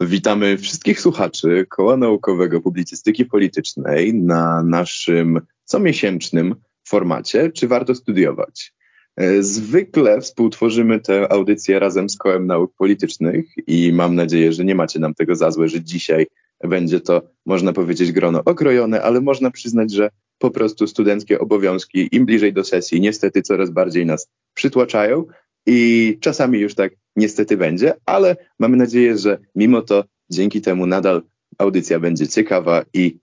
[0.00, 6.54] Witamy wszystkich słuchaczy Koła Naukowego Publicystyki Politycznej na naszym comiesięcznym
[6.88, 8.74] formacie Czy warto studiować?
[9.16, 14.74] E, zwykle współtworzymy tę audycję razem z Kołem Nauk Politycznych i mam nadzieję, że nie
[14.74, 16.26] macie nam tego za złe, że dzisiaj
[16.64, 22.26] będzie to, można powiedzieć, grono okrojone, ale można przyznać, że po prostu studenckie obowiązki im
[22.26, 25.24] bliżej do sesji niestety coraz bardziej nas przytłaczają
[25.66, 31.22] i czasami już tak niestety będzie, ale mamy nadzieję, że mimo to dzięki temu nadal
[31.58, 33.18] audycja będzie ciekawa i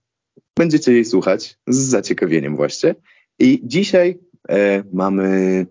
[0.56, 2.94] będziecie jej słuchać z zaciekawieniem właśnie.
[3.38, 5.66] I dzisiaj e, mamy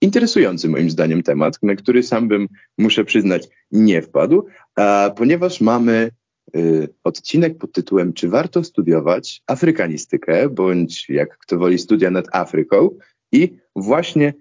[0.00, 4.46] interesujący moim zdaniem temat, na który sam bym, muszę przyznać, nie wpadł,
[4.76, 6.10] a, ponieważ mamy
[6.56, 12.90] y, odcinek pod tytułem Czy warto studiować afrykanistykę, bądź jak kto woli studia nad Afryką
[13.32, 14.34] i właśnie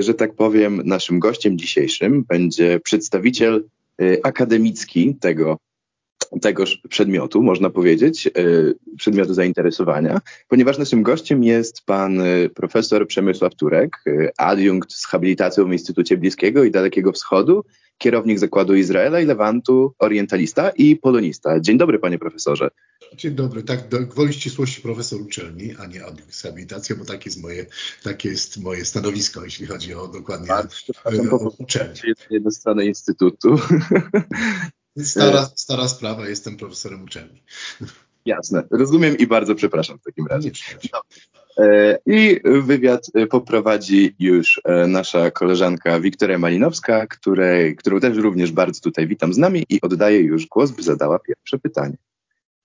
[0.00, 3.64] że tak powiem, naszym gościem dzisiejszym będzie przedstawiciel
[4.02, 5.58] y, akademicki tego,
[6.42, 12.22] tegoż przedmiotu, można powiedzieć, y, przedmiotu zainteresowania, ponieważ naszym gościem jest pan
[12.54, 14.04] profesor Przemysław Turek,
[14.36, 17.64] adiunkt z habilitacją w Instytucie Bliskiego i Dalekiego Wschodu,
[17.98, 21.60] kierownik Zakładu Izraela i Lewantu, orientalista i polonista.
[21.60, 22.70] Dzień dobry, panie profesorze.
[23.16, 23.62] Dzień dobry.
[23.62, 26.00] Tak, do gwoli ścisłości profesor uczelni, a nie
[26.42, 27.66] habilitacja, bo takie jest moje,
[28.02, 32.00] takie jest moje stanowisko, jeśli chodzi o dokładnie o, o uczelnię.
[32.04, 33.56] Jest jedną stronę instytutu.
[35.04, 37.42] Stara, stara sprawa, jestem profesorem uczelni.
[38.24, 40.50] Jasne, rozumiem i bardzo przepraszam w takim razie.
[41.58, 48.52] E, I wywiad e, poprowadzi już e, nasza koleżanka Wiktoria Malinowska, której, którą też również
[48.52, 51.96] bardzo tutaj witam z nami i oddaję już głos, by zadała pierwsze pytanie.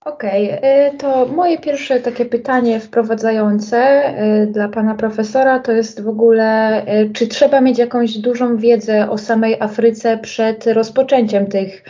[0.06, 4.04] Okej, okay, to moje pierwsze takie pytanie wprowadzające
[4.48, 6.82] dla pana profesora to jest w ogóle,
[7.14, 11.84] czy trzeba mieć jakąś dużą wiedzę o samej Afryce przed rozpoczęciem tych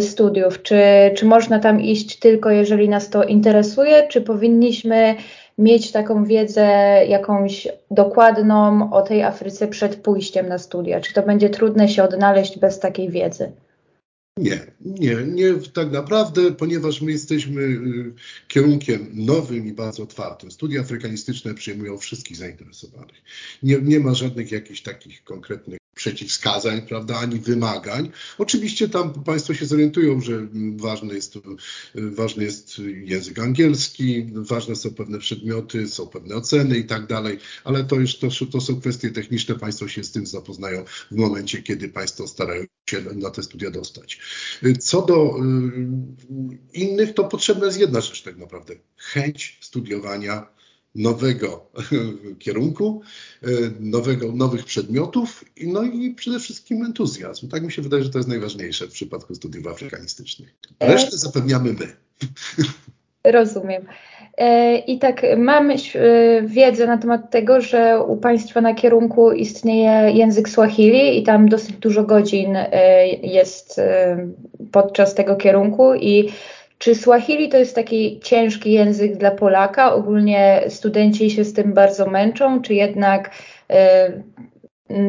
[0.00, 0.62] studiów?
[0.62, 0.80] Czy,
[1.16, 5.14] czy można tam iść tylko jeżeli nas to interesuje, czy powinniśmy
[5.58, 6.66] mieć taką wiedzę
[7.08, 11.00] jakąś dokładną o tej Afryce przed pójściem na studia?
[11.00, 13.52] Czy to będzie trudne się odnaleźć bez takiej wiedzy?
[14.38, 18.14] Nie, nie, nie tak naprawdę, ponieważ my jesteśmy y,
[18.48, 20.50] kierunkiem nowym i bardzo otwartym.
[20.50, 23.22] Studia afrykanistyczne przyjmują wszystkich zainteresowanych.
[23.62, 28.10] Nie, nie ma żadnych jakichś takich konkretnych przeciwwskazań, prawda, ani wymagań.
[28.38, 31.34] Oczywiście tam Państwo się zorientują, że ważny jest,
[31.94, 37.84] ważny jest język angielski, ważne są pewne przedmioty, są pewne oceny i tak dalej, ale
[37.84, 41.88] to już to, to są kwestie techniczne, Państwo się z tym zapoznają w momencie, kiedy
[41.88, 44.18] Państwo starają się na te studia dostać.
[44.80, 48.74] Co do y, innych, to potrzebna jest jedna rzecz tak naprawdę.
[48.96, 50.54] Chęć studiowania
[50.94, 51.66] nowego
[52.38, 53.00] kierunku,
[53.42, 53.46] e,
[53.80, 57.48] nowego, nowych przedmiotów, no i przede wszystkim entuzjazm.
[57.48, 60.54] Tak mi się wydaje, że to jest najważniejsze w przypadku studiów afrykanistycznych.
[60.80, 61.86] Resztę zapewniamy my.
[63.24, 63.86] Rozumiem.
[64.38, 65.76] E, I tak mam e,
[66.46, 71.76] wiedzę na temat tego, że u Państwa na kierunku istnieje język Swahili i tam dosyć
[71.76, 72.56] dużo godzin
[73.22, 73.80] jest
[74.72, 76.32] podczas tego kierunku i
[76.78, 79.94] czy Swahili to jest taki ciężki język dla Polaka?
[79.94, 83.30] Ogólnie studenci się z tym bardzo męczą, czy jednak
[83.70, 83.74] y,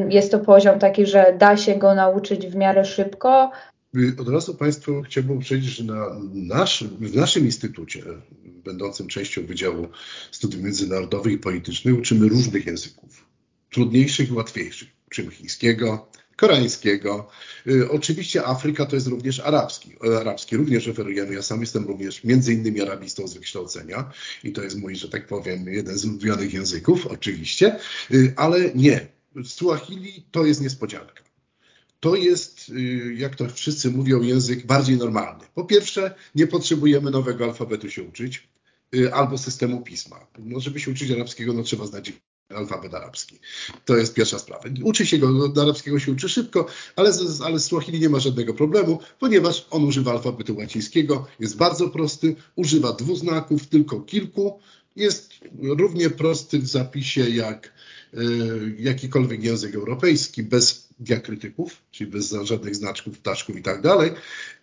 [0.10, 3.52] jest to poziom taki, że da się go nauczyć w miarę szybko?
[4.20, 8.04] Od razu Państwu chciałbym powiedzieć, że na naszym, w naszym instytucie,
[8.44, 9.88] będącym częścią Wydziału
[10.32, 13.26] Studiów Międzynarodowych i Politycznych, uczymy różnych języków.
[13.70, 14.88] Trudniejszych i łatwiejszych.
[15.08, 17.28] Uczymy chińskiego, koreańskiego.
[17.68, 19.96] Y, oczywiście Afryka to jest również arabski.
[20.20, 21.34] Arabski również referujemy.
[21.34, 24.12] Ja sam jestem również między innymi arabistą z wykształcenia
[24.44, 27.80] i to jest mój, że tak powiem, jeden z ulubionych języków, oczywiście,
[28.12, 29.08] y, ale nie.
[29.44, 31.24] Swahili to jest niespodzianka.
[32.00, 35.44] To jest, y, jak to wszyscy mówią, język bardziej normalny.
[35.56, 38.48] Po pierwsze, nie potrzebujemy nowego alfabetu się uczyć
[39.14, 40.28] albo systemu pisma.
[40.40, 42.14] No, żeby się uczyć arabskiego, no trzeba znać
[42.50, 43.40] alfabet arabski.
[43.86, 44.64] To jest pierwsza sprawa.
[44.84, 48.20] Uczy się go, do arabskiego się uczy szybko, ale z, ale z Swahili nie ma
[48.20, 54.60] żadnego problemu, ponieważ on używa alfabetu łacińskiego, jest bardzo prosty, używa dwuznaków, tylko kilku,
[54.96, 57.74] jest równie prosty w zapisie jak
[58.14, 64.12] y, jakikolwiek język europejski, bez diakrytyków, czyli bez żadnych znaczków, ptaszków i tak dalej,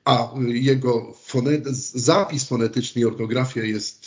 [0.04, 4.06] a jego fonet, zapis fonetyczny i ortografia jest,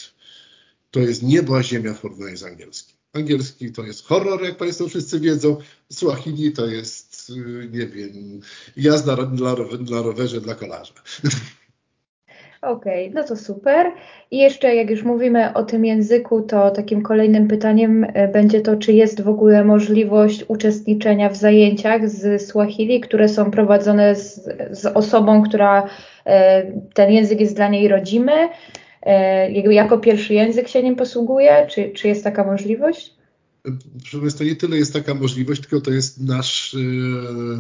[0.91, 2.94] to jest niebo a ziemia w porównaniu z angielskim.
[3.15, 5.57] Angielski to jest horror, jak Państwo wszyscy wiedzą.
[5.89, 8.41] Swahili to jest, y, nie wiem,
[8.77, 9.15] jazda
[9.79, 10.93] dla rowerze dla kolarza.
[12.61, 13.91] Okej, okay, no to super.
[14.31, 18.75] I jeszcze jak już mówimy o tym języku, to takim kolejnym pytaniem y, będzie to,
[18.75, 24.85] czy jest w ogóle możliwość uczestniczenia w zajęciach z Swahili, które są prowadzone z, z
[24.85, 25.89] osobą, która
[26.93, 28.31] ten język jest dla niej rodzimy,
[29.69, 33.15] jako pierwszy język się nim posługuje, czy, czy jest taka możliwość?
[34.01, 36.75] Proszę Państwa, nie tyle jest taka możliwość, tylko to jest nasz,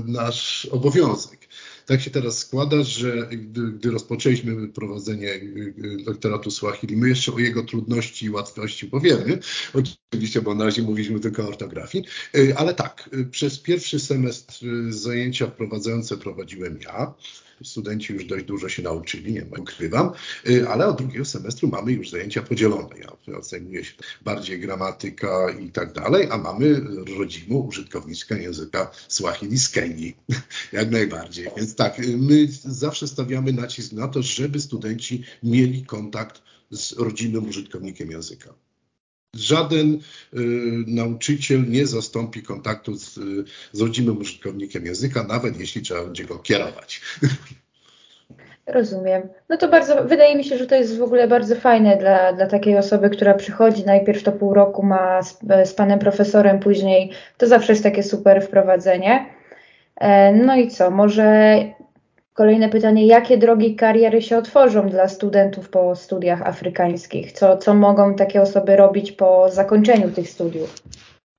[0.05, 1.39] nasz obowiązek.
[1.85, 5.73] Tak się teraz składa, że gdy, gdy rozpoczęliśmy prowadzenie y,
[6.05, 9.39] doktoratu Swahili, my jeszcze o jego trudności i łatwości powiemy.
[9.73, 12.05] Oczywiście, bo na razie mówiliśmy tylko o ortografii,
[12.55, 17.13] ale tak, przez pierwszy semestr zajęcia wprowadzające prowadziłem ja.
[17.63, 20.11] Studenci już dość dużo się nauczyli, nie ukrywam,
[20.49, 22.95] y, ale od drugiego semestru mamy już zajęcia podzielone.
[23.27, 26.81] Ja zajmuję się bardziej gramatyka i tak dalej, a mamy
[27.17, 30.15] rodzimą użytkowniczkę języka Swahili z Kenii,
[30.73, 31.47] jak najbardziej.
[31.57, 36.41] Więc tak, y, my zawsze stawiamy nacisk na to, żeby studenci mieli kontakt
[36.71, 38.64] z rodzimym użytkownikiem języka.
[39.35, 39.99] Żaden y,
[40.87, 43.13] nauczyciel nie zastąpi kontaktu z,
[43.71, 47.01] z rodzimym użytkownikiem języka, nawet jeśli trzeba będzie go kierować.
[48.67, 49.29] Rozumiem.
[49.49, 52.47] No to bardzo, wydaje mi się, że to jest w ogóle bardzo fajne dla, dla
[52.47, 57.47] takiej osoby, która przychodzi, najpierw to pół roku ma z, z panem profesorem, później to
[57.47, 59.25] zawsze jest takie super wprowadzenie.
[59.95, 61.57] E, no i co, może
[62.35, 67.31] Kolejne pytanie, jakie drogi kariery się otworzą dla studentów po studiach afrykańskich?
[67.31, 70.75] Co, co mogą takie osoby robić po zakończeniu tych studiów?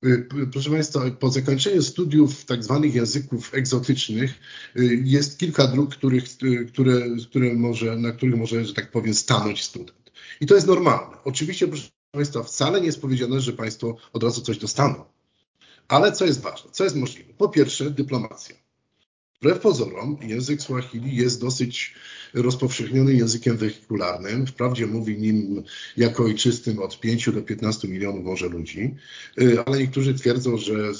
[0.04, 4.34] Y, proszę Państwa, po zakończeniu studiów tak zwanych języków egzotycznych
[4.76, 6.92] y, jest kilka dróg, których, y, które,
[7.28, 10.12] które może, na których może, że tak powiem, stanąć student.
[10.40, 11.16] I to jest normalne.
[11.24, 15.04] Oczywiście, proszę Państwa, wcale nie jest powiedziane, że Państwo od razu coś dostaną.
[15.88, 17.32] Ale co jest ważne, co jest możliwe?
[17.38, 18.65] Po pierwsze, dyplomacja.
[19.40, 21.94] Wbrew pozorom, język Swahili jest dosyć
[22.34, 24.46] rozpowszechniony językiem wehikularnym.
[24.46, 25.62] Wprawdzie mówi nim
[25.96, 28.94] jako ojczystym od 5 do 15 milionów może ludzi,
[29.40, 30.92] y, ale niektórzy twierdzą, że y,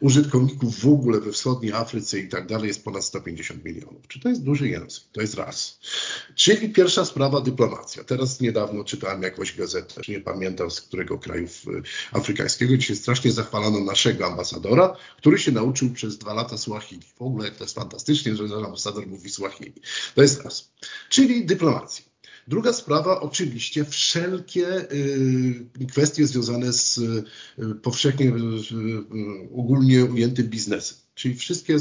[0.00, 4.08] użytkowników w ogóle we wschodniej Afryce i tak dalej jest ponad 150 milionów.
[4.08, 5.04] Czy to jest duży język?
[5.12, 5.80] To jest raz.
[6.34, 8.04] Czyli pierwsza sprawa dyplomacja.
[8.04, 11.82] Teraz niedawno czytałem jakąś gazetę, nie pamiętam z którego kraju y,
[12.12, 17.02] afrykańskiego, gdzie strasznie zachwalano naszego ambasadora, który się nauczył przez dwa lata Swahili.
[17.28, 19.72] Ogóle to jest fantastycznie, że ambasador mówi Swahili.
[20.14, 20.72] To jest raz.
[21.08, 22.04] Czyli dyplomacja.
[22.48, 27.24] Druga sprawa, oczywiście wszelkie y, kwestie związane z y,
[27.82, 28.32] powszechnie y,
[29.54, 30.98] ogólnie ujętym biznesem.
[31.18, 31.76] Czyli wszystkie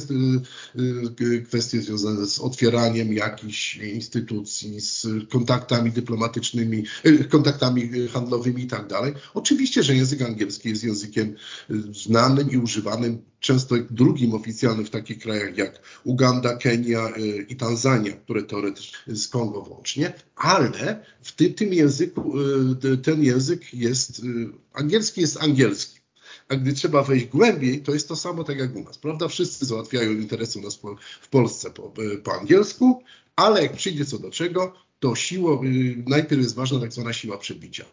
[1.48, 6.84] kwestie związane z otwieraniem jakichś instytucji, z kontaktami dyplomatycznymi,
[7.30, 9.14] kontaktami handlowymi i tak dalej.
[9.34, 11.36] Oczywiście, że język angielski jest językiem
[11.92, 18.12] znanym i używanym często drugim oficjalnym w takich krajach jak Uganda, Kenia y, i Tanzania,
[18.12, 22.34] które teoretycznie z Kongo włącznie, ale w tym, tym języku,
[22.84, 25.97] y, ten język jest, y, angielski jest angielski.
[26.50, 29.28] A gdy trzeba wejść głębiej, to jest to samo tak jak u nas, prawda?
[29.28, 30.80] Wszyscy załatwiają interesy u nas
[31.22, 33.04] w Polsce po, po angielsku,
[33.36, 35.62] ale jak przyjdzie co do czego, to siło,
[36.08, 37.86] najpierw jest ważna tak zwana siła przebicia.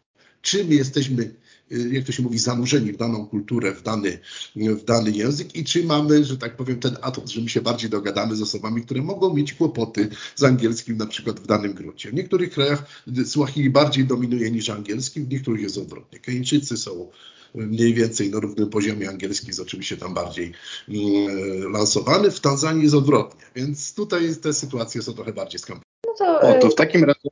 [0.43, 1.35] Czy my jesteśmy
[1.73, 4.19] Y, jak to się mówi, zanurzeni w daną kulturę, w dany,
[4.57, 7.91] w dany język i czy mamy, że tak powiem, ten atut, że my się bardziej
[7.91, 12.11] dogadamy z osobami, które mogą mieć kłopoty z angielskim na przykład w danym gruncie.
[12.11, 16.19] W niektórych krajach Swahili bardziej dominuje niż angielski, w niektórych jest odwrotnie.
[16.19, 17.11] Keńczycy są
[17.55, 20.53] mniej więcej na równym poziomie angielski jest oczywiście tam bardziej
[20.89, 22.31] mm, lansowany.
[22.31, 25.85] W Tanzanii jest odwrotnie, więc tutaj te sytuacje są trochę bardziej skomplikowane.
[26.07, 27.29] No to, o, to w takim razie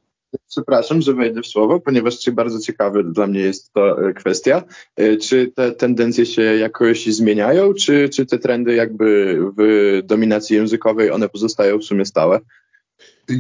[0.48, 4.62] Przepraszam, że wejdę w słowo, ponieważ bardzo ciekawe dla mnie jest ta e, kwestia.
[4.96, 9.62] E, czy te tendencje się jakoś zmieniają, czy, czy te trendy jakby w
[10.04, 12.40] dominacji językowej, one pozostają w sumie stałe?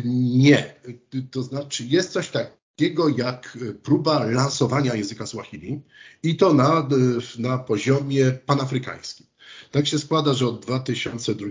[0.04, 0.74] Nie.
[1.30, 2.28] To znaczy jest coś
[2.76, 5.80] takiego jak próba lansowania języka Swahili
[6.22, 6.88] i to na,
[7.38, 9.26] na poziomie panafrykańskim.
[9.70, 11.48] Tak się składa, że od 2002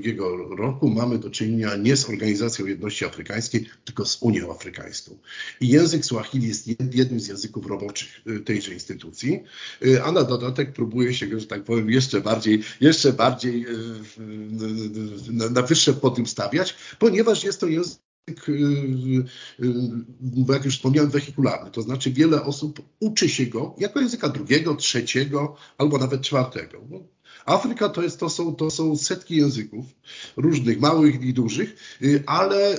[0.57, 5.17] roku mamy do czynienia nie z Organizacją Jedności Afrykańskiej, tylko z Unią Afrykańską.
[5.61, 9.43] I język Swahili jest jednym z języków roboczych y, tejże instytucji,
[10.03, 13.65] a na dodatek próbuje się, że tak powiem, jeszcze bardziej, jeszcze bardziej
[15.51, 18.10] na wyższe podium stawiać, ponieważ jest to język
[20.21, 21.71] bo jak już wspomniałem, wehikularny.
[21.71, 26.77] To znaczy wiele osób uczy się go jako języka drugiego, trzeciego albo nawet czwartego.
[27.45, 29.85] Afryka to, jest, to, są, to są setki języków,
[30.37, 32.77] różnych, małych i dużych, ale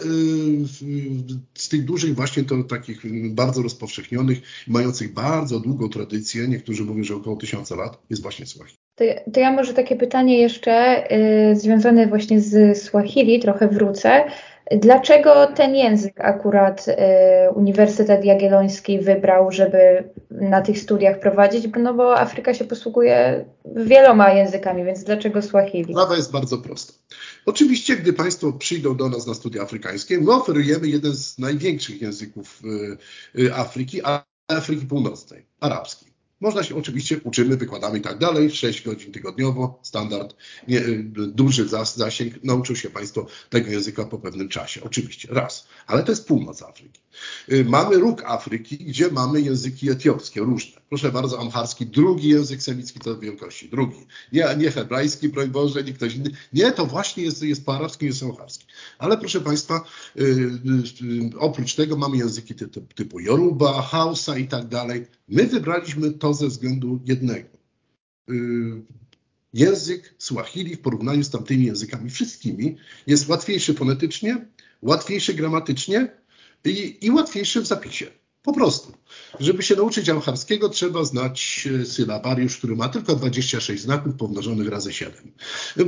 [1.54, 3.02] z tych dużych właśnie to takich
[3.34, 8.76] bardzo rozpowszechnionych, mających bardzo długą tradycję, niektórzy mówią, że około tysiąca lat, jest właśnie Swahili.
[8.94, 11.04] To, to ja może takie pytanie jeszcze
[11.54, 14.24] związane właśnie z Swahili, trochę wrócę.
[14.70, 16.94] Dlaczego ten język akurat y,
[17.54, 21.68] Uniwersytet Jagielloński wybrał, żeby na tych studiach prowadzić?
[21.78, 25.94] No bo Afryka się posługuje wieloma językami, więc dlaczego Swahili?
[25.94, 26.92] Sprawa jest bardzo prosta.
[27.46, 32.62] Oczywiście, gdy Państwo przyjdą do nas na studia afrykańskie, my oferujemy jeden z największych języków
[33.54, 34.00] Afryki,
[34.48, 36.11] Afryki Północnej, arabski.
[36.42, 40.36] Można się oczywiście, uczymy, wykładamy i tak dalej, 6 godzin tygodniowo, standard,
[40.68, 46.02] nie, y, duży zasięg, nauczył się Państwo tego języka po pewnym czasie, oczywiście, raz, ale
[46.02, 47.00] to jest północ Afryki.
[47.52, 50.81] Y, mamy róg Afryki, gdzie mamy języki etiopskie, różne.
[50.92, 53.96] Proszę bardzo, amharski, drugi język semicki to wielkości, drugi.
[54.32, 56.30] Nie, nie hebrajski, broń Boże, nie ktoś inny.
[56.52, 58.66] Nie, to właśnie jest, jest po arabskim, jest amharski.
[58.98, 59.84] Ale proszę Państwa,
[60.16, 60.60] yy,
[61.00, 65.06] yy, oprócz tego mamy języki typu, typu Yoruba, Hausa i tak dalej.
[65.28, 67.48] My wybraliśmy to ze względu jednego.
[68.28, 68.82] Yy,
[69.54, 74.46] język Swahili w porównaniu z tamtymi językami wszystkimi jest łatwiejszy fonetycznie,
[74.82, 76.16] łatwiejszy gramatycznie
[76.64, 78.21] i, i łatwiejszy w zapisie.
[78.42, 78.92] Po prostu.
[79.40, 84.92] Żeby się nauczyć amharskiego, trzeba znać e, sylabariusz, który ma tylko 26 znaków pomnożonych razy
[84.92, 85.32] 7.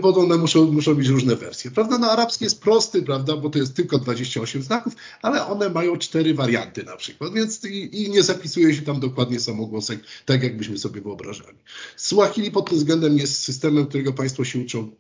[0.01, 1.71] Bo one muszą, muszą mieć różne wersje.
[1.71, 1.99] Prawda?
[1.99, 6.35] No arabski jest prosty, prawda, bo to jest tylko 28 znaków, ale one mają cztery
[6.35, 11.01] warianty na przykład, więc i, i nie zapisuje się tam dokładnie samogłosek, tak jakbyśmy sobie
[11.01, 11.59] wyobrażali.
[11.97, 14.91] Swahili pod tym względem jest systemem, którego Państwo się uczą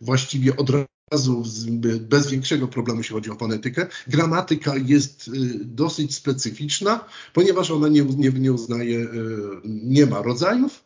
[0.00, 0.70] właściwie od
[1.12, 1.42] razu
[2.00, 3.86] bez większego problemu, jeśli chodzi o fonetykę.
[4.06, 5.30] Gramatyka jest y,
[5.64, 9.08] dosyć specyficzna, ponieważ ona nie, nie, nie uznaje, y,
[9.64, 10.85] nie ma rodzajów,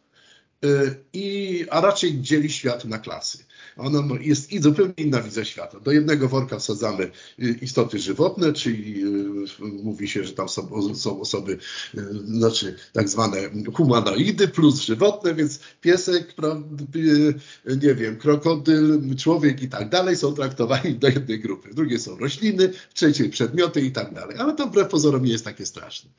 [1.12, 3.44] i, a raczej dzieli świat na klasy.
[3.76, 5.80] Ona jest i zupełnie inna wizja świata.
[5.80, 11.20] Do jednego worka wsadzamy y, istoty żywotne, czyli y, mówi się, że tam są, są
[11.20, 11.58] osoby,
[11.94, 13.38] y, znaczy tak zwane
[13.74, 16.34] humanoidy plus żywotne, więc piesek,
[17.82, 21.68] nie wiem, krokodyl, człowiek i tak dalej są traktowani do jednej grupy.
[21.68, 24.36] W drugiej są rośliny, w trzeciej przedmioty i tak dalej.
[24.38, 26.10] Ale to wbrew pozorom nie jest takie straszne.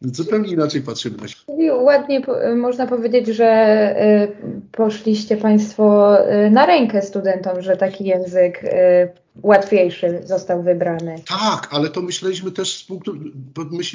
[0.00, 1.46] Zupełnie inaczej patrzymy na świat.
[1.80, 2.22] Ładnie
[2.56, 3.46] można powiedzieć, że
[4.22, 8.68] y, poszliście Państwo y, na rękę studentom, że taki język y,
[9.42, 11.22] łatwiejszy został wybrany.
[11.28, 13.14] Tak, ale to myśleliśmy też z punktu,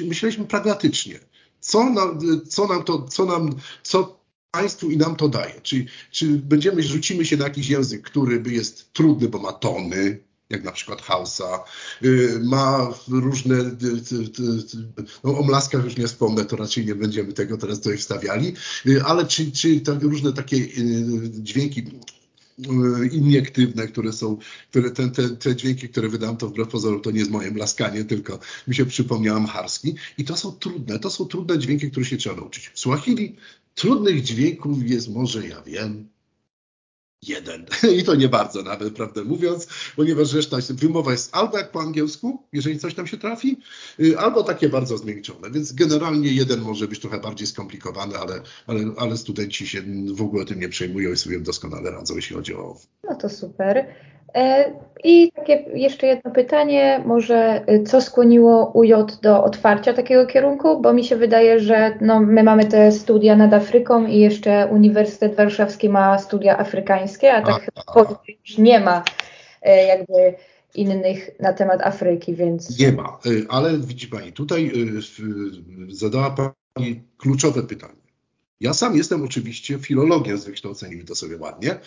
[0.04, 1.14] myśleliśmy pragmatycznie.
[1.60, 2.18] Co nam,
[2.48, 3.50] co nam to, co nam,
[3.82, 4.18] co
[4.50, 5.60] państwu i nam to daje?
[5.62, 10.18] Czy, czy będziemy, rzucimy się na jakiś język, który jest trudny, bo ma tony,
[10.50, 11.64] jak na przykład Hausa,
[12.04, 13.74] y, ma różne, y,
[15.24, 18.54] no o mlaskach już nie wspomnę, to raczej nie będziemy tego teraz tutaj wstawiali,
[18.86, 20.68] y, ale czy, czy tak różne takie
[21.28, 21.82] dźwięki
[23.12, 24.38] iniektywne, które są,
[24.70, 28.04] które te, te, te dźwięki, które wydam, to wbrew pozorom to nie jest moje mlaskanie,
[28.04, 32.16] tylko mi się przypomniałam harski i to są trudne, to są trudne dźwięki, które się
[32.16, 32.68] trzeba nauczyć.
[32.68, 33.36] W Swahili
[33.74, 36.08] trudnych dźwięków jest może, ja wiem,
[37.28, 37.66] jeden.
[37.98, 42.42] I to nie bardzo nawet, prawdę mówiąc, ponieważ reszta wymowa jest albo jak po angielsku,
[42.52, 43.60] jeżeli coś tam się trafi,
[44.00, 45.50] y, albo takie bardzo zmiękczone.
[45.50, 49.82] Więc generalnie jeden może być trochę bardziej skomplikowany, ale, ale, ale studenci się
[50.14, 52.76] w ogóle tym nie przejmują i sobie doskonale radzą, jeśli chodzi o.
[53.10, 53.86] No to super.
[54.34, 54.72] E,
[55.04, 60.92] I takie jeszcze jedno pytanie, może y, co skłoniło UJ do otwarcia takiego kierunku, bo
[60.92, 65.88] mi się wydaje, że no, my mamy te studia nad Afryką i jeszcze Uniwersytet Warszawski
[65.88, 67.70] ma studia afrykańskie, a tak
[68.44, 69.04] już nie ma
[69.62, 70.34] e, jakby
[70.74, 72.78] innych na temat Afryki, więc...
[72.78, 74.72] Nie ma, y, ale widzi Pani, tutaj
[75.88, 76.34] zadała
[76.74, 78.04] Pani kluczowe pytanie.
[78.60, 81.78] Ja sam jestem oczywiście filologiem z wykształceniem, to sobie ładnie,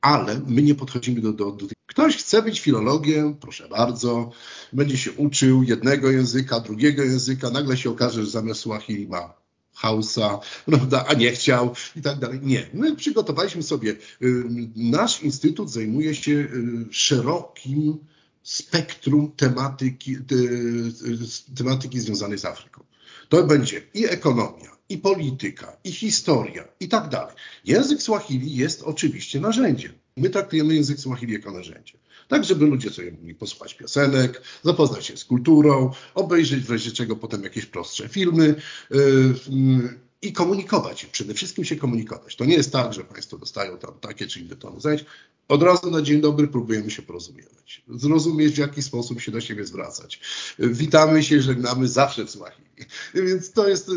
[0.00, 4.30] ale my nie podchodzimy do, do, do Ktoś chce być filologiem, proszę bardzo,
[4.72, 9.34] będzie się uczył jednego języka, drugiego języka, nagle się okaże, że zamiast Swahili ma
[9.74, 12.40] Hausa, prawda, a nie chciał i tak dalej.
[12.42, 13.90] Nie, my przygotowaliśmy sobie,
[14.22, 14.44] y,
[14.76, 16.48] nasz instytut zajmuje się y,
[16.90, 17.98] szerokim
[18.42, 22.84] spektrum tematyki, y, tematyki związanej z Afryką.
[23.28, 27.34] To będzie i ekonomia, i polityka, i historia, i tak dalej.
[27.64, 29.92] Język Swahili jest oczywiście narzędziem.
[30.16, 31.98] My traktujemy język Swahili jako narzędzie.
[32.28, 37.16] Tak, żeby ludzie sobie mogli posłuchać piosenek, zapoznać się z kulturą, obejrzeć w razie czego
[37.16, 38.54] potem jakieś prostsze filmy.
[38.90, 42.36] Yy, yy, i komunikować, przede wszystkim się komunikować.
[42.36, 45.04] To nie jest tak, że Państwo dostają tam takie czy inne tony zajęć.
[45.50, 49.64] Od razu na dzień dobry próbujemy się porozumiewać, zrozumieć w jaki sposób się do siebie
[49.64, 50.20] zwracać.
[50.58, 52.68] Witamy się, żegnamy zawsze w Swahili.
[53.14, 53.90] Więc to jest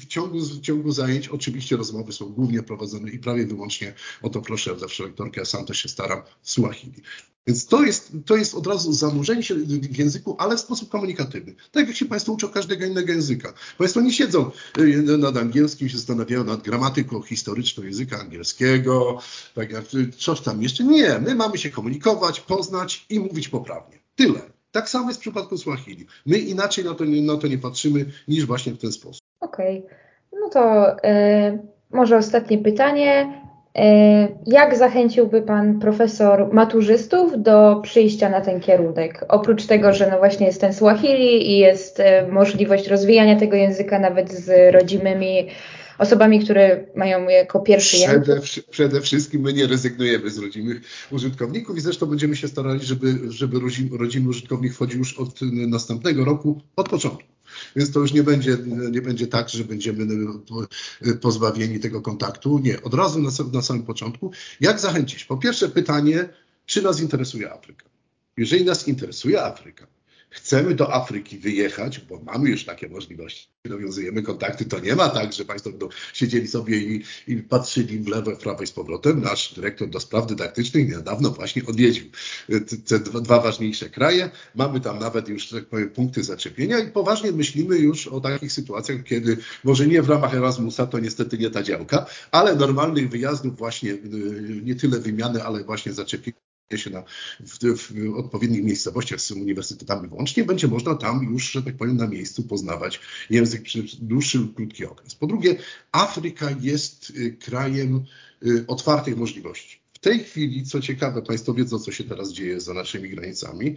[0.00, 4.40] w ciągu, w ciągu zajęć, oczywiście rozmowy są głównie prowadzone i prawie wyłącznie o to
[4.40, 7.02] proszę zawsze lektorkę, ja sam też się staram, w Swahili.
[7.48, 11.54] Więc to jest, to jest od razu zanurzenie się w języku, ale w sposób komunikatywny.
[11.72, 13.52] Tak jak się Państwo uczą każdego innego języka.
[13.78, 19.18] Państwo nie siedzą y, nad angielskim, się zastanawiają nad gramatyką historyczną języka angielskiego,
[19.54, 19.84] tak jak
[20.18, 20.84] coś tam jeszcze.
[20.84, 23.98] Nie, my mamy się komunikować, poznać i mówić poprawnie.
[24.16, 24.40] Tyle.
[24.72, 26.06] Tak samo jest w przypadku Swahili.
[26.26, 29.22] My inaczej na to, na to nie patrzymy niż właśnie w ten sposób.
[29.40, 29.78] Okej.
[29.78, 29.96] Okay.
[30.40, 31.58] No to y,
[31.90, 33.47] może ostatnie pytanie.
[33.74, 39.24] E, jak zachęciłby Pan profesor maturzystów do przyjścia na ten kierunek?
[39.28, 43.98] Oprócz tego, że no właśnie jest ten Swahili i jest e, możliwość rozwijania tego języka
[43.98, 45.48] nawet z rodzimymi
[45.98, 48.40] osobami, które mają jako pierwszy przede.
[48.70, 53.60] Przede wszystkim my nie rezygnujemy z rodzimych użytkowników i zresztą będziemy się starali, żeby, żeby
[53.98, 57.37] rodzimy użytkownik wchodził już od następnego roku, od początku.
[57.76, 58.58] Więc to już nie będzie,
[58.90, 60.06] nie będzie tak, że będziemy
[61.20, 62.58] pozbawieni tego kontaktu.
[62.58, 64.32] Nie, od razu na, na samym początku.
[64.60, 65.24] Jak zachęcić?
[65.24, 66.28] Po pierwsze pytanie,
[66.66, 67.84] czy nas interesuje Afryka?
[68.36, 69.86] Jeżeli nas interesuje Afryka,
[70.30, 75.32] chcemy do Afryki wyjechać, bo mamy już takie możliwości, nawiązujemy kontakty, to nie ma tak,
[75.32, 79.20] że Państwo będą siedzieli sobie i, i patrzyli w lewo, w prawo i z powrotem.
[79.20, 82.04] Nasz dyrektor do spraw dydaktycznych niedawno właśnie odwiedził
[82.46, 84.30] te, te dwa ważniejsze kraje.
[84.54, 89.02] Mamy tam nawet już, tak powiem, punkty zaczepienia i poważnie myślimy już o takich sytuacjach,
[89.04, 93.90] kiedy może nie w ramach Erasmusa, to niestety nie ta działka, ale normalnych wyjazdów właśnie,
[93.90, 97.04] y, nie tyle wymiany, ale właśnie zaczepienia się na,
[97.40, 102.06] w, w, odpowiednich miejscowościach z uniwersytetami włącznie, będzie można tam już, że tak powiem, na
[102.06, 105.14] miejscu poznawać język przez dłuższy lub krótki okres.
[105.14, 105.56] Po drugie,
[105.92, 108.04] Afryka jest y, krajem
[108.46, 109.77] y, otwartych możliwości.
[110.00, 113.76] W tej chwili, co ciekawe, Państwo wiedzą, co się teraz dzieje za naszymi granicami,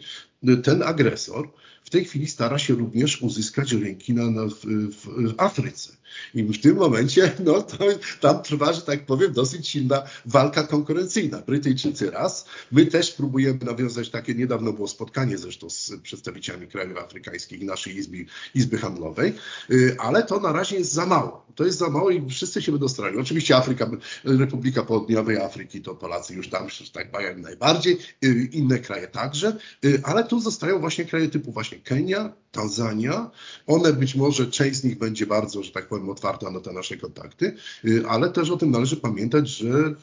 [0.63, 1.49] ten agresor
[1.83, 4.55] w tej chwili stara się również uzyskać rynki na, na w,
[4.91, 5.93] w, Afryce.
[6.33, 7.77] I w tym momencie, no to
[8.19, 11.41] tam trwa, że tak powiem, dosyć silna walka konkurencyjna.
[11.41, 17.61] Brytyjczycy raz, my też próbujemy nawiązać takie, niedawno było spotkanie zresztą z przedstawicielami krajów afrykańskich
[17.61, 18.25] naszej izby,
[18.55, 19.33] izby handlowej,
[19.71, 21.45] y, ale to na razie jest za mało.
[21.55, 23.17] To jest za mało i wszyscy się będą starali.
[23.17, 23.89] Oczywiście Afryka,
[24.23, 29.57] Republika Południowej Afryki, to Polacy już tam się tak mają najbardziej, y, inne kraje także,
[29.85, 33.31] y, ale tu zostają właśnie kraje typu właśnie Kenia, Tanzania.
[33.67, 36.97] One być może, część z nich będzie bardzo, że tak powiem, otwarta na te nasze
[36.97, 39.95] kontakty, y, ale też o tym należy pamiętać, że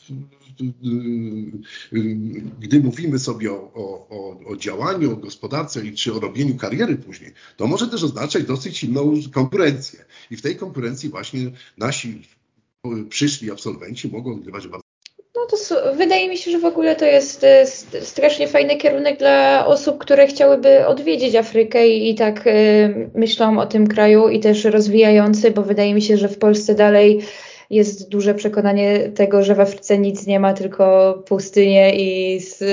[2.61, 7.33] gdy mówimy sobie o, o, o działaniu, o gospodarce i czy o robieniu kariery później,
[7.57, 10.05] to może też oznaczać dosyć silną konkurencję.
[10.31, 12.23] I w tej konkurencji właśnie nasi
[13.09, 14.88] przyszli absolwenci mogą odgrywać bardzo
[15.51, 15.57] to
[15.95, 17.67] wydaje mi się, że w ogóle to jest e,
[18.01, 23.67] strasznie fajny kierunek dla osób, które chciałyby odwiedzić Afrykę i, i tak y, myślą o
[23.67, 27.21] tym kraju i też rozwijający, bo wydaje mi się, że w Polsce dalej
[27.71, 32.65] jest duże przekonanie tego, że w Afryce nic nie ma, tylko pustynię i z,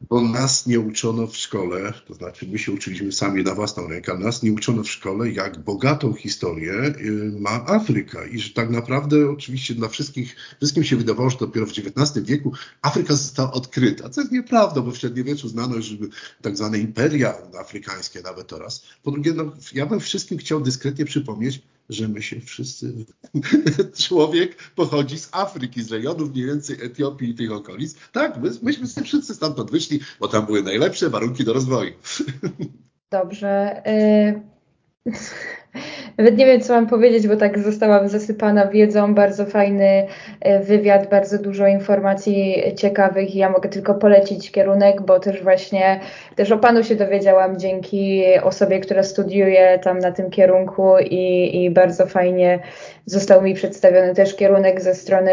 [0.00, 4.18] bo nas nie uczono w szkole, to znaczy my się uczyliśmy sami na własną rękę,
[4.18, 9.30] nas nie uczono w szkole, jak bogatą historię y, ma Afryka i że tak naprawdę
[9.30, 14.20] oczywiście dla wszystkich, wszystkim się wydawało, że dopiero w XIX wieku Afryka została odkryta, co
[14.20, 15.96] jest nieprawdą, bo w średniowieczu znano już
[16.42, 18.82] tak zwane imperia afrykańskie nawet oraz.
[19.02, 22.94] Po drugie, no, ja bym wszystkim chciał dyskretnie przypomnieć, że my się wszyscy,
[24.06, 27.94] człowiek pochodzi z Afryki, z rejonów mniej więcej Etiopii i tych okolic.
[28.12, 31.92] Tak, my, myśmy wszyscy stamtąd wyszli, bo tam były najlepsze warunki do rozwoju.
[33.10, 33.82] Dobrze.
[33.86, 34.57] Y
[36.18, 39.14] nawet nie wiem, co mam powiedzieć, bo tak zostałam zasypana wiedzą.
[39.14, 40.06] Bardzo fajny
[40.40, 46.00] e, wywiad, bardzo dużo informacji ciekawych i ja mogę tylko polecić kierunek, bo też właśnie
[46.36, 51.70] też o Panu się dowiedziałam dzięki osobie, która studiuje tam na tym kierunku i, i
[51.70, 52.58] bardzo fajnie
[53.06, 55.30] został mi przedstawiony też kierunek ze strony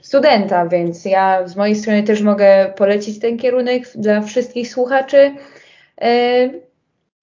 [0.00, 5.34] studenta, więc ja z mojej strony też mogę polecić ten kierunek dla wszystkich słuchaczy.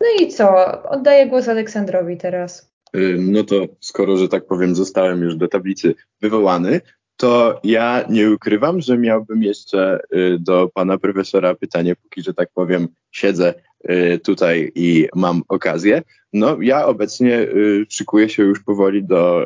[0.04, 0.56] No i co?
[0.90, 2.74] Oddaję głos Aleksandrowi teraz.
[2.96, 6.82] Y, no to skoro, że tak powiem, zostałem już do tablicy wywołany,
[7.18, 12.50] to ja nie ukrywam, że miałbym jeszcze y, do pana profesora pytanie, póki, że tak
[12.54, 13.54] powiem, siedzę
[13.90, 16.02] y, tutaj i mam okazję.
[16.34, 17.48] No, ja obecnie
[17.90, 19.46] szykuję się już powoli do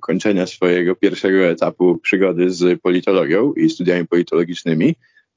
[0.00, 4.94] kończenia swojego pierwszego etapu przygody z politologią i studiami politologicznymi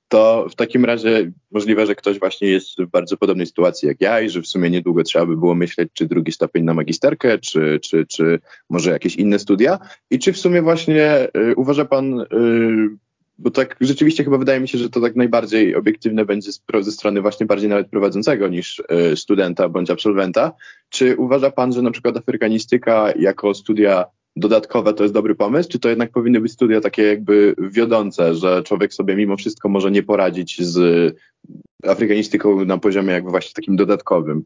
[0.08, 4.22] to w takim razie możliwe, że ktoś właśnie jest w bardzo podobnej sytuacji jak ja
[4.22, 7.80] i że w sumie niedługo trzeba by było myśleć, czy drugi stopień na magisterkę, czy,
[7.84, 8.39] czy, czy
[8.70, 9.80] może jakieś inne studia.
[10.12, 12.26] I czy w sumie właśnie y, uważa pan, y,
[13.38, 17.22] bo tak rzeczywiście chyba wydaje mi się, że to tak najbardziej obiektywne będzie ze strony
[17.22, 18.80] właśnie bardziej nawet prowadzącego niż
[19.12, 20.52] y, studenta bądź absolwenta.
[20.89, 25.80] Czy uważa pan, że na przykład afrykanistyka jako studia dodatkowe to jest dobry pomysł, czy
[25.80, 30.04] to jednak powinny być studia takie jakby wiodące, że człowiek sobie mimo wszystko może nie
[30.04, 31.15] poradzić z
[31.84, 34.43] afrykanistyką na poziomie jakby właśnie takim dodatkowym?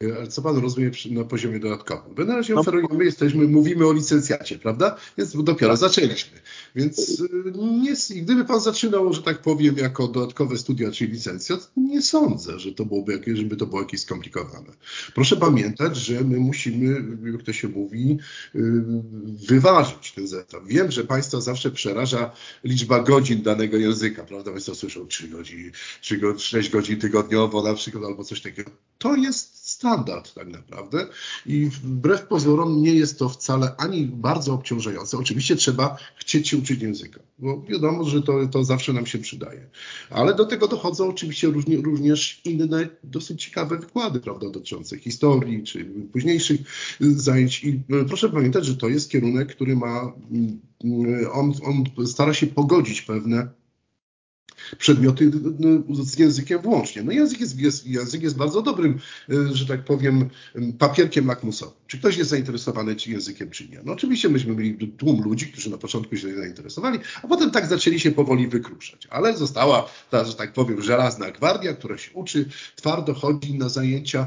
[0.00, 2.14] Ale co pan rozumie na poziomie dodatkowym?
[2.18, 2.60] My na razie no.
[2.60, 4.96] oferujemy, jesteśmy, mówimy o licencjacie, prawda?
[5.18, 6.38] Więc dopiero zaczęliśmy.
[6.74, 12.02] Więc y, nie, gdyby pan zaczynał, że tak powiem, jako dodatkowe studia czy licencjat, nie
[12.02, 14.72] sądzę, że to byłoby jakieś, żeby to było jakieś skomplikowane.
[15.14, 18.18] Proszę pamiętać, że my musimy, jak to się mówi,
[18.54, 18.60] y,
[19.48, 20.62] wyważyć ten zestaw.
[20.66, 22.30] Wiem, że państwa zawsze przeraża
[22.64, 24.50] liczba godzin danego języka, prawda?
[24.50, 28.70] Państwo słyszą 3 godziny, 3, 6 godzin tygodniowo na przykład, albo coś takiego.
[28.98, 31.06] To jest standard tak naprawdę
[31.46, 35.18] i wbrew pozorom nie jest to wcale ani bardzo obciążające.
[35.18, 39.66] Oczywiście trzeba chcieć się uczyć języka, bo wiadomo, że to, to zawsze nam się przydaje.
[40.10, 45.84] Ale do tego dochodzą oczywiście różnie, również inne dosyć ciekawe wykłady, prawda, dotyczące historii czy
[46.12, 46.60] późniejszych
[47.00, 47.64] zajęć.
[47.64, 50.60] I proszę pamiętać, że to jest kierunek, który ma, mm,
[51.32, 53.48] on, on stara się pogodzić pewne
[54.78, 57.02] przedmioty no, z językiem włącznie.
[57.02, 58.98] No język jest, jest, język jest bardzo dobrym,
[59.30, 60.30] e, że tak powiem,
[60.78, 61.74] papierkiem lakmusowym.
[61.86, 63.80] Czy ktoś jest zainteresowany czy językiem, czy nie.
[63.84, 68.00] No oczywiście myśmy mieli tłum ludzi, którzy na początku się zainteresowali, a potem tak zaczęli
[68.00, 69.06] się powoli wykruszać.
[69.10, 74.26] Ale została ta, że tak powiem, żelazna gwardia, która się uczy, twardo chodzi na zajęcia,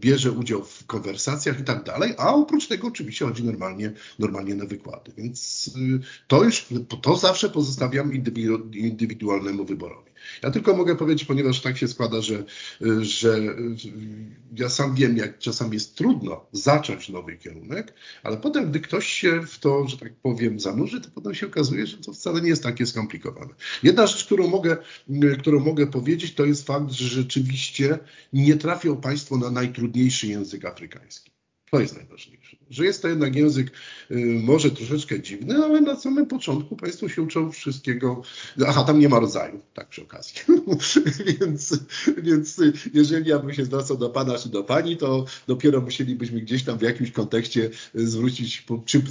[0.00, 4.66] bierze udział w konwersacjach i tak dalej, a oprócz tego oczywiście chodzi normalnie, normalnie na
[4.66, 5.12] wykłady.
[5.16, 6.66] Więc y, to już,
[7.02, 8.12] to zawsze pozostawiam
[8.78, 10.08] indywidualnemu wyborowi.
[10.42, 12.44] Ja tylko mogę powiedzieć, ponieważ tak się składa, że,
[13.00, 13.38] że
[14.56, 19.42] ja sam wiem, jak czasami jest trudno zacząć nowy kierunek, ale potem, gdy ktoś się
[19.42, 22.62] w to, że tak powiem, zanurzy, to potem się okazuje, że to wcale nie jest
[22.62, 23.54] takie skomplikowane.
[23.82, 24.76] Jedna rzecz, którą mogę,
[25.38, 27.98] którą mogę powiedzieć, to jest fakt, że rzeczywiście
[28.32, 31.37] nie trafią Państwo na najtrudniejszy język afrykański.
[31.70, 32.56] To jest najważniejsze.
[32.70, 33.70] Że jest to jednak język
[34.10, 38.22] y, może troszeczkę dziwny, ale na samym początku Państwo się uczą wszystkiego.
[38.66, 40.34] Aha, tam nie ma rodzaju, tak przy okazji.
[41.40, 41.78] więc,
[42.22, 42.60] więc
[42.94, 46.78] jeżeli ja bym się zwracał do Pana czy do Pani, to dopiero musielibyśmy gdzieś tam
[46.78, 49.02] w jakimś kontekście zwrócić, czy,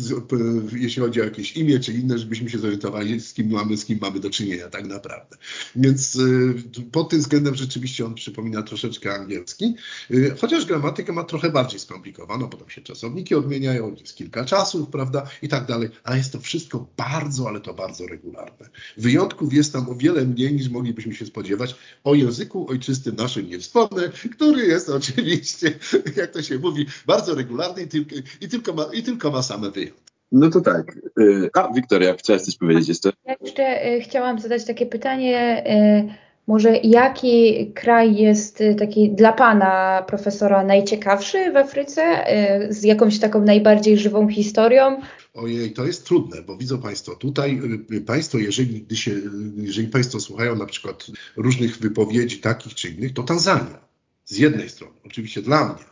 [0.75, 3.99] jeśli chodzi o jakieś imię czy inne, żebyśmy się zorientowali, z kim mamy, z kim
[4.01, 5.37] mamy do czynienia tak naprawdę.
[5.75, 6.55] Więc y,
[6.91, 9.75] pod tym względem rzeczywiście on przypomina troszeczkę angielski,
[10.11, 14.89] y, chociaż gramatykę ma trochę bardziej skomplikowaną bo tam się czasowniki odmieniają, jest kilka czasów,
[14.89, 18.69] prawda, i tak dalej, ale jest to wszystko bardzo, ale to bardzo regularne.
[18.97, 21.75] Wyjątków jest tam o wiele mniej niż moglibyśmy się spodziewać.
[22.03, 25.79] O języku ojczystym naszym nie wspomnę, który jest oczywiście,
[26.17, 29.71] jak to się mówi, bardzo regularny i tylko, i tylko, ma, i tylko ma same
[29.71, 30.07] wyjątki.
[30.31, 30.97] No to tak.
[31.19, 33.11] Y, a, Wiktoria, chciałaś coś powiedzieć jeszcze?
[33.25, 35.63] Ja jeszcze y, chciałam zadać takie pytanie
[36.11, 42.25] y, może jaki kraj jest y, taki dla pana profesora najciekawszy w Afryce,
[42.69, 45.01] y, z jakąś taką najbardziej żywą historią?
[45.33, 49.11] Ojej, to jest trudne, bo widzą Państwo, tutaj y, Państwo, jeżeli, gdy się,
[49.57, 53.87] jeżeli Państwo słuchają na przykład różnych wypowiedzi takich czy innych, to Tanzania.
[54.29, 55.83] Z jednej strony, oczywiście dla mnie.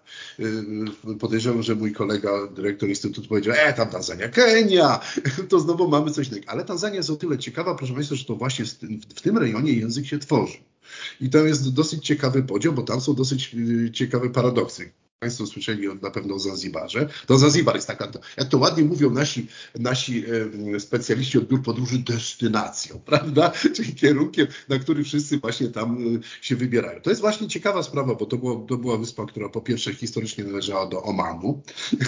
[1.20, 5.00] Podejrzewam, że mój kolega, dyrektor Instytutu powiedział, e, tam Tanzania, Kenia,
[5.50, 6.50] to znowu mamy coś innego.
[6.50, 8.66] Ale Tanzania jest o tyle ciekawa, proszę Państwa, że to właśnie
[9.16, 10.58] w tym rejonie język się tworzy.
[11.22, 14.92] I tam jest dosyć ciekawy podział, bo tam są dosyć y, ciekawe paradoksy.
[15.20, 17.10] Państwo słyszeli na pewno o Zanzibarze.
[17.26, 19.48] To Zanzibar jest taka, jak to ładnie mówią nasi,
[19.80, 20.24] nasi
[20.80, 23.52] specjaliści od biur podróży, destynacją, prawda?
[23.76, 27.02] Czyli kierunkiem, na który wszyscy właśnie tam e, się wybierają.
[27.02, 30.44] To jest właśnie ciekawa sprawa, bo to, było, to była wyspa, która po pierwsze historycznie
[30.44, 31.62] należała do Omanu,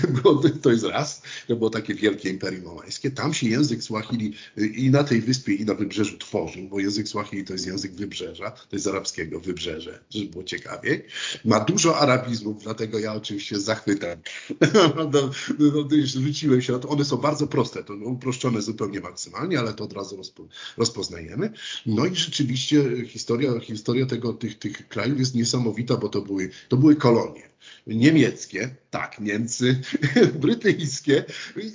[0.63, 3.11] to jest raz, to było takie wielkie imperium omańskie.
[3.11, 7.07] Tam się język Swahili e, i na tej wyspie, i na wybrzeżu tworzył, bo język
[7.07, 11.05] Swahili to jest język wybrzeża, to jest arabskiego wybrzeże, żeby było ciekawiej.
[11.45, 14.19] Ma dużo arabizmów, dlatego ja ja oczywiście zachwytem
[14.95, 16.89] no, no, no, rzuciłem się na to.
[16.89, 21.53] One są bardzo proste, to uproszczone zupełnie maksymalnie, ale to od razu rozpo, rozpoznajemy.
[21.85, 26.77] No i rzeczywiście historia, historia tego, tych, tych krajów jest niesamowita, bo to były, to
[26.77, 27.47] były kolonie
[27.87, 29.81] niemieckie, tak, Niemcy,
[30.41, 31.23] brytyjskie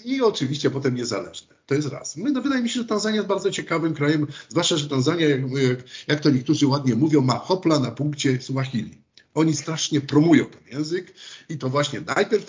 [0.04, 1.54] i oczywiście potem niezależne.
[1.66, 2.16] To jest raz.
[2.16, 5.40] No, wydaje mi się, że Tanzania jest bardzo ciekawym krajem, zwłaszcza, że Tanzania, jak,
[6.08, 9.02] jak to niektórzy ładnie mówią, ma hopla na punkcie Swahili.
[9.34, 11.14] Oni strasznie promują ten język
[11.48, 12.46] i to właśnie najpierw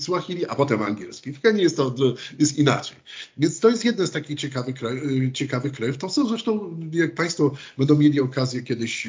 [0.00, 1.32] Swahili, a potem angielski.
[1.32, 1.94] W Kenii jest to
[2.38, 2.96] jest inaczej.
[3.38, 5.00] Więc to jest jeden z takich ciekawych, kraj,
[5.32, 5.98] ciekawych krajów.
[5.98, 9.08] To są zresztą, jak Państwo będą mieli okazję kiedyś,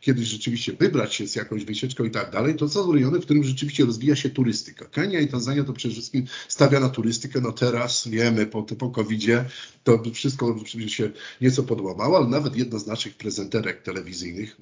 [0.00, 3.44] kiedyś rzeczywiście wybrać się z jakąś wycieczką i tak dalej, to są rejony, w którym
[3.44, 4.84] rzeczywiście rozwija się turystyka.
[4.84, 7.40] Kenia i Tanzania to przede wszystkim stawia na turystykę.
[7.40, 9.44] No teraz wiemy po, po COVID-zie
[9.84, 14.56] to wszystko się nieco podłamało, ale nawet jedna z naszych prezenterek telewizyjnych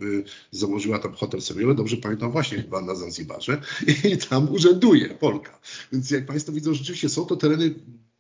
[0.51, 3.61] założyła tam hotel sobie, ale dobrze pamiętam właśnie chyba na Zanzibarze
[4.13, 5.61] i tam urzęduje Polka.
[5.93, 7.75] Więc jak Państwo widzą, rzeczywiście są to tereny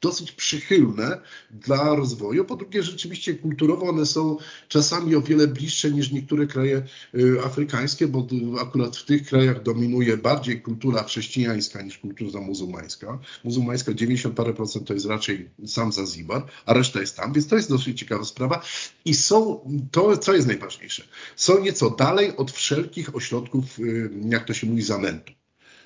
[0.04, 2.44] dosyć przychylne dla rozwoju.
[2.44, 4.36] Po drugie, rzeczywiście kulturowo one są
[4.68, 6.82] czasami o wiele bliższe niż niektóre kraje
[7.14, 8.26] y, afrykańskie, bo
[8.60, 13.18] akurat w tych krajach dominuje bardziej kultura chrześcijańska niż kultura muzułmańska.
[13.44, 17.56] Muzułmańska 90 parę procent to jest raczej sam Zanzibar, a reszta jest tam, więc to
[17.56, 18.62] jest dosyć ciekawa sprawa.
[19.04, 21.04] I są, to co jest najważniejsze,
[21.36, 25.32] są nieco dalej od wszelkich ośrodków, y, jak to się mówi, zamętu.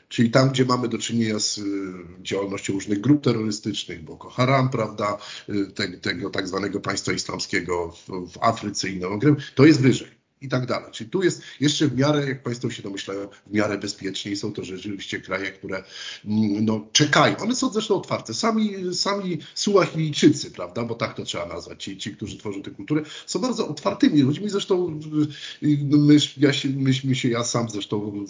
[0.09, 1.63] Czyli tam, gdzie mamy do czynienia z y,
[2.23, 5.19] działalnością różnych grup terrorystycznych, Boko Haram, prawda,
[5.75, 9.09] tego, tego tak zwanego państwa islamskiego w, w Afryce i na
[9.55, 10.93] to jest wyżej i tak dalej.
[10.93, 14.53] Czyli tu jest jeszcze w miarę, jak Państwo się domyślają, w miarę bezpiecznie i są
[14.53, 15.83] to rzeczywiście kraje, które
[16.25, 17.37] mm, no, czekają.
[17.37, 18.35] One są zresztą otwarte.
[18.35, 23.03] Sami, sami Suahilijczycy, prawda, bo tak to trzeba nazwać, ci, ci którzy tworzą tę kulturę,
[23.27, 24.51] są bardzo otwartymi ludźmi.
[24.51, 25.01] Zresztą
[25.63, 26.69] my, ja, się,
[27.15, 28.25] się, ja sam zresztą,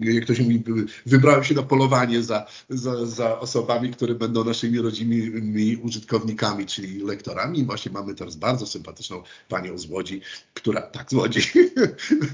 [0.00, 0.62] jak ktoś mówi,
[1.06, 7.58] wybrałem się na polowanie za, za, za osobami, które będą naszymi rodzimymi użytkownikami, czyli lektorami.
[7.58, 10.20] I właśnie mamy teraz bardzo sympatyczną panią z Łodzi,
[10.54, 11.40] która tak Łodzi,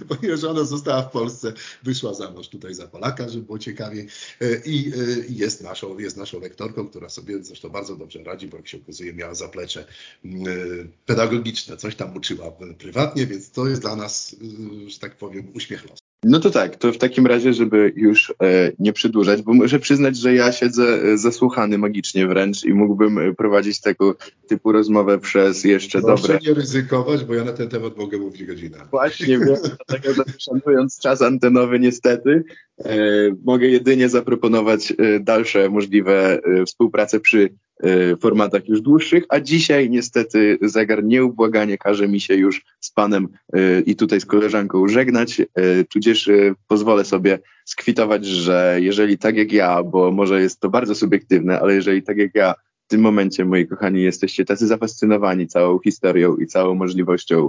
[0.08, 4.06] ponieważ ona została w Polsce, wyszła za mąż tutaj za Polaka, żeby było ciekawiej
[4.40, 4.94] e, i e,
[5.28, 9.14] jest naszą, jest naszą lektorką, która sobie zresztą bardzo dobrze radzi, bo jak się okazuje
[9.14, 9.86] miała zaplecze
[10.24, 10.28] e,
[11.06, 14.36] pedagogiczne, coś tam uczyła prywatnie, więc to jest dla nas,
[14.86, 16.01] że tak powiem, uśmiech.
[16.24, 20.16] No to tak, to w takim razie, żeby już e, nie przedłużać, bo muszę przyznać,
[20.16, 24.14] że ja siedzę e, zasłuchany magicznie wręcz i mógłbym e, prowadzić tego
[24.48, 26.38] typu rozmowę przez jeszcze Proszę dobre...
[26.46, 28.78] nie ryzykować, bo ja na ten temat mogę mówić godzinę.
[28.90, 29.56] Właśnie, wiem,
[29.88, 32.44] dlatego szanując czas antenowy niestety,
[32.84, 32.96] e,
[33.44, 37.54] mogę jedynie zaproponować e, dalsze możliwe e, współpracę przy
[38.20, 43.82] formatach już dłuższych, a dzisiaj niestety zegar nieubłaganie każe mi się już z panem y,
[43.86, 45.46] i tutaj z koleżanką żegnać, y,
[45.84, 46.30] tudzież
[46.68, 51.74] pozwolę sobie skwitować, że jeżeli tak jak ja, bo może jest to bardzo subiektywne, ale
[51.74, 52.54] jeżeli tak jak ja
[52.86, 57.48] w tym momencie, moi kochani, jesteście tacy zafascynowani całą historią i całą możliwością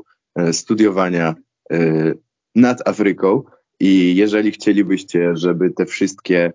[0.52, 1.36] studiowania
[2.56, 3.44] nad Afryką
[3.80, 6.54] i jeżeli chcielibyście, żeby te wszystkie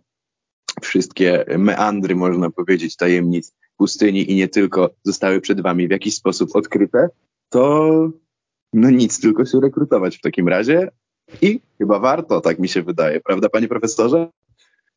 [0.83, 6.57] wszystkie meandry, można powiedzieć, tajemnic pustyni i nie tylko zostały przed wami w jakiś sposób
[6.57, 7.09] odkryte,
[7.49, 8.11] to
[8.73, 10.91] no nic, tylko się rekrutować w takim razie
[11.43, 14.29] i chyba warto, tak mi się wydaje, prawda panie profesorze?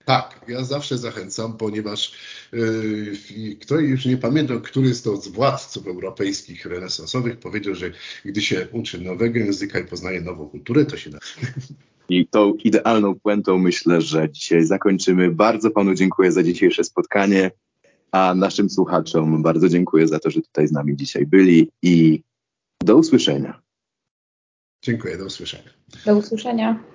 [0.06, 2.14] Tak, ja zawsze zachęcam, ponieważ
[2.52, 7.92] yy, ktoś już nie pamiętam, który z to z władców europejskich renesansowych powiedział, że
[8.26, 11.20] gdy się uczy nowego języka i poznaje nową kulturę, to się da.
[12.10, 15.32] I tą idealną puentą myślę, że dzisiaj zakończymy.
[15.32, 17.52] Bardzo panu dziękuję za dzisiejsze spotkanie.
[18.12, 22.24] A naszym słuchaczom bardzo dziękuję za to, że tutaj z nami dzisiaj byli i
[22.84, 23.62] do usłyszenia.
[24.84, 25.70] Dziękuję, do usłyszenia.
[26.06, 26.92] Do usłyszenia.